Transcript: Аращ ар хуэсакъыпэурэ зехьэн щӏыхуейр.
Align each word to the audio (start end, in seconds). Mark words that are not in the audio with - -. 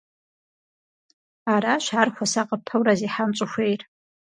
Аращ 1.53 1.85
ар 2.01 2.09
хуэсакъыпэурэ 2.15 2.93
зехьэн 2.99 3.31
щӏыхуейр. 3.37 3.81